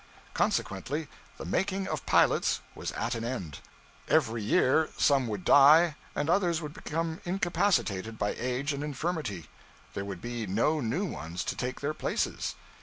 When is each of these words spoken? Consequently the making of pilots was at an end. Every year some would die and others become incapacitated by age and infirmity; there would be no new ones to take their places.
Consequently 0.33 1.07
the 1.37 1.45
making 1.45 1.87
of 1.87 2.07
pilots 2.07 2.61
was 2.73 2.91
at 2.93 3.13
an 3.13 3.23
end. 3.23 3.59
Every 4.07 4.41
year 4.41 4.89
some 4.97 5.27
would 5.27 5.45
die 5.45 5.95
and 6.15 6.27
others 6.27 6.59
become 6.59 7.21
incapacitated 7.23 8.17
by 8.17 8.33
age 8.33 8.73
and 8.73 8.83
infirmity; 8.83 9.47
there 9.93 10.03
would 10.05 10.19
be 10.19 10.47
no 10.47 10.79
new 10.79 11.05
ones 11.05 11.43
to 11.43 11.55
take 11.55 11.81
their 11.81 11.93
places. 11.93 12.55